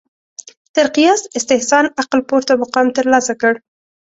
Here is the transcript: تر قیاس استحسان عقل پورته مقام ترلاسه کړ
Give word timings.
تر 0.75 0.85
قیاس 0.95 1.21
استحسان 1.37 1.85
عقل 2.01 2.19
پورته 2.29 2.53
مقام 2.63 2.87
ترلاسه 2.97 3.33
کړ 3.41 3.53